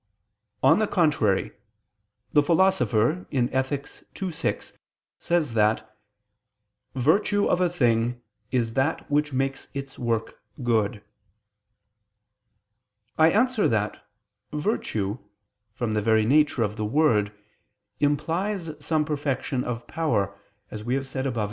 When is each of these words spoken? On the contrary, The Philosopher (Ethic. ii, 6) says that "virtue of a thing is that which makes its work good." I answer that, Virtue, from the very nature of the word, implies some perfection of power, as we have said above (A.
On 0.63 0.79
the 0.79 0.87
contrary, 0.87 1.51
The 2.33 2.41
Philosopher 2.41 3.27
(Ethic. 3.31 3.87
ii, 4.19 4.31
6) 4.31 4.73
says 5.19 5.53
that 5.53 5.95
"virtue 6.95 7.45
of 7.45 7.61
a 7.61 7.69
thing 7.69 8.19
is 8.49 8.73
that 8.73 9.11
which 9.11 9.31
makes 9.31 9.67
its 9.75 9.99
work 9.99 10.41
good." 10.63 11.03
I 13.19 13.29
answer 13.29 13.67
that, 13.67 14.03
Virtue, 14.51 15.19
from 15.75 15.91
the 15.91 16.01
very 16.01 16.25
nature 16.25 16.63
of 16.63 16.77
the 16.77 16.85
word, 16.85 17.31
implies 17.99 18.71
some 18.83 19.05
perfection 19.05 19.63
of 19.63 19.85
power, 19.85 20.35
as 20.71 20.83
we 20.83 20.95
have 20.95 21.05
said 21.07 21.27
above 21.27 21.37
(A. 21.37 21.39